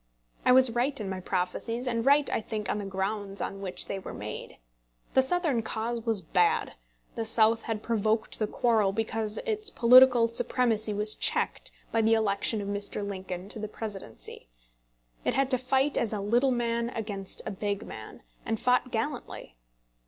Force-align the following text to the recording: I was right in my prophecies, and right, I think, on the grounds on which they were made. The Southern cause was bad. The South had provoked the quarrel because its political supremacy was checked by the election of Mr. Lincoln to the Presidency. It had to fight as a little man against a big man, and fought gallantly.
I 0.45 0.51
was 0.51 0.71
right 0.71 0.99
in 0.99 1.09
my 1.11 1.19
prophecies, 1.19 1.87
and 1.87 2.03
right, 2.03 2.27
I 2.33 2.41
think, 2.41 2.71
on 2.71 2.79
the 2.79 2.85
grounds 2.87 3.39
on 3.39 3.61
which 3.61 3.85
they 3.85 3.99
were 3.99 4.15
made. 4.15 4.57
The 5.13 5.21
Southern 5.21 5.61
cause 5.61 5.99
was 6.01 6.23
bad. 6.23 6.73
The 7.13 7.23
South 7.23 7.61
had 7.61 7.83
provoked 7.83 8.39
the 8.39 8.47
quarrel 8.47 8.93
because 8.93 9.37
its 9.45 9.69
political 9.69 10.27
supremacy 10.27 10.91
was 10.91 11.13
checked 11.13 11.69
by 11.91 12.01
the 12.01 12.15
election 12.15 12.61
of 12.61 12.67
Mr. 12.67 13.07
Lincoln 13.07 13.47
to 13.49 13.59
the 13.59 13.67
Presidency. 13.67 14.47
It 15.23 15.35
had 15.35 15.51
to 15.51 15.59
fight 15.59 15.99
as 15.99 16.13
a 16.13 16.19
little 16.19 16.49
man 16.49 16.89
against 16.89 17.43
a 17.45 17.51
big 17.51 17.85
man, 17.85 18.23
and 18.43 18.59
fought 18.59 18.89
gallantly. 18.89 19.53